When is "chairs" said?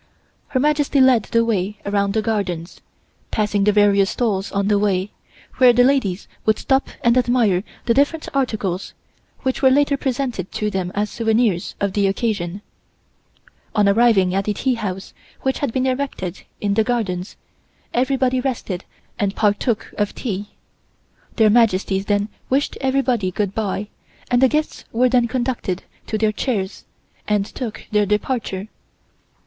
26.31-26.85